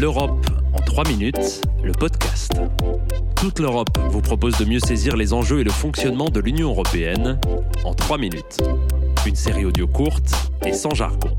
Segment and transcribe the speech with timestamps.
[0.00, 2.52] L'Europe en 3 minutes, le podcast.
[3.36, 7.38] Toute l'Europe vous propose de mieux saisir les enjeux et le fonctionnement de l'Union européenne
[7.84, 8.56] en 3 minutes.
[9.26, 10.32] Une série audio courte
[10.64, 11.36] et sans jargon.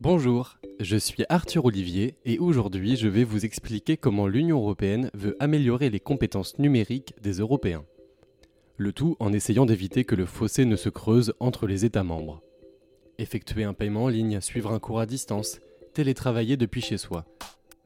[0.00, 5.36] Bonjour, je suis Arthur Olivier et aujourd'hui je vais vous expliquer comment l'Union européenne veut
[5.40, 7.84] améliorer les compétences numériques des Européens.
[8.76, 12.40] Le tout en essayant d'éviter que le fossé ne se creuse entre les États membres.
[13.20, 15.60] Effectuer un paiement en ligne, suivre un cours à distance,
[15.92, 17.26] télétravailler depuis chez soi.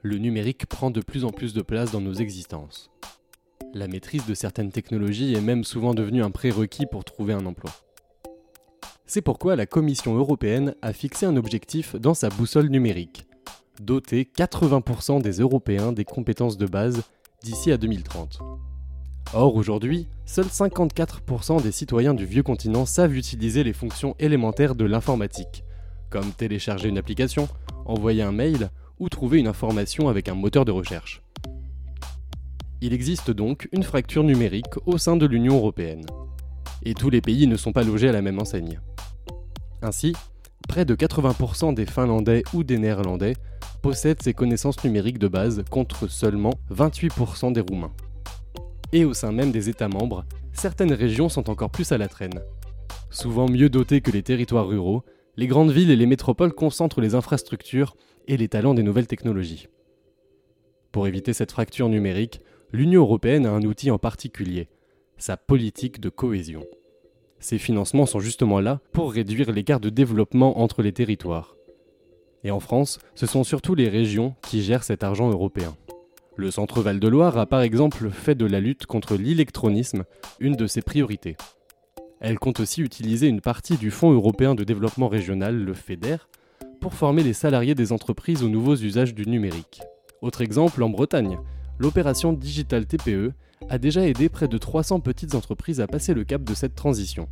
[0.01, 2.89] Le numérique prend de plus en plus de place dans nos existences.
[3.75, 7.73] La maîtrise de certaines technologies est même souvent devenue un prérequis pour trouver un emploi.
[9.07, 13.27] C'est pourquoi la Commission européenne a fixé un objectif dans sa boussole numérique
[13.81, 17.03] doter 80% des Européens des compétences de base
[17.43, 18.39] d'ici à 2030.
[19.33, 24.85] Or, aujourd'hui, seuls 54% des citoyens du vieux continent savent utiliser les fonctions élémentaires de
[24.85, 25.65] l'informatique,
[26.11, 27.49] comme télécharger une application,
[27.85, 31.23] envoyer un mail ou trouver une information avec un moteur de recherche.
[32.81, 36.07] Il existe donc une fracture numérique au sein de l'Union européenne.
[36.85, 38.81] Et tous les pays ne sont pas logés à la même enseigne.
[39.83, 40.13] Ainsi,
[40.69, 43.35] près de 80% des Finlandais ou des Néerlandais
[43.83, 47.93] possèdent ces connaissances numériques de base contre seulement 28% des Roumains
[48.95, 52.41] et au sein même des États membres, certaines régions sont encore plus à la traîne.
[53.11, 55.03] Souvent mieux dotées que les territoires ruraux,
[55.37, 57.97] les grandes villes et les métropoles concentrent les infrastructures
[58.29, 59.67] et les talents des nouvelles technologies.
[60.93, 62.41] Pour éviter cette fracture numérique,
[62.73, 64.69] l'Union européenne a un outil en particulier,
[65.19, 66.65] sa politique de cohésion.
[67.41, 71.57] Ces financements sont justement là pour réduire l'écart de développement entre les territoires.
[72.45, 75.75] Et en France, ce sont surtout les régions qui gèrent cet argent européen.
[76.37, 80.05] Le Centre Val-de-Loire a par exemple fait de la lutte contre l'électronisme
[80.41, 81.37] une de ses priorités.
[82.19, 86.17] Elle compte aussi utiliser une partie du Fonds européen de développement régional, le FEDER,
[86.81, 89.83] pour former les salariés des entreprises aux nouveaux usages du numérique.
[90.23, 91.39] Autre exemple, en Bretagne,
[91.79, 93.33] l'opération Digital TPE
[93.69, 97.29] a déjà aidé près de 300 petites entreprises à passer le cap de cette transition.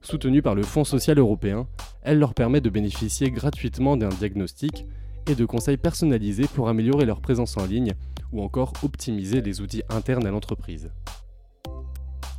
[0.00, 1.68] Soutenue par le Fonds social européen,
[2.02, 4.86] elle leur permet de bénéficier gratuitement d'un diagnostic
[5.28, 7.94] et de conseils personnalisés pour améliorer leur présence en ligne
[8.32, 10.90] ou encore optimiser les outils internes à l'entreprise.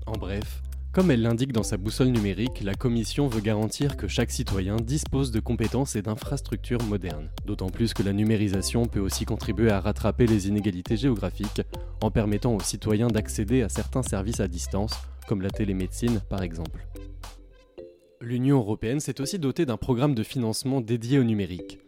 [0.06, 0.62] En bref,
[0.92, 5.30] comme elle l'indique dans sa boussole numérique, la Commission veut garantir que chaque citoyen dispose
[5.30, 7.30] de compétences et d'infrastructures modernes.
[7.46, 11.62] D'autant plus que la numérisation peut aussi contribuer à rattraper les inégalités géographiques
[12.02, 14.94] en permettant aux citoyens d'accéder à certains services à distance,
[15.28, 16.88] comme la télémédecine par exemple.
[18.20, 21.80] L'Union européenne s'est aussi dotée d'un programme de financement dédié au numérique.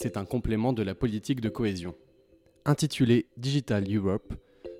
[0.00, 1.92] C'est un complément de la politique de cohésion.
[2.64, 4.32] Intitulé Digital Europe,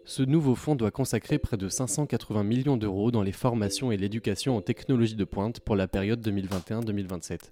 [0.04, 4.56] ce nouveau fonds doit consacrer près de 580 millions d'euros dans les formations et l'éducation
[4.56, 7.50] en technologies de pointe pour la période 2021-2027.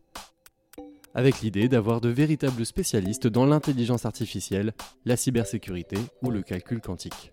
[1.13, 4.73] Avec l'idée d'avoir de véritables spécialistes dans l'intelligence artificielle,
[5.05, 7.33] la cybersécurité ou le calcul quantique.